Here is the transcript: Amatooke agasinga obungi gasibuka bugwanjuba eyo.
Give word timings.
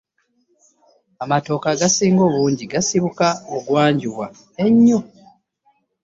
Amatooke 1.23 1.67
agasinga 1.73 2.21
obungi 2.29 2.63
gasibuka 2.71 3.27
bugwanjuba 3.51 4.25
eyo. 4.65 4.99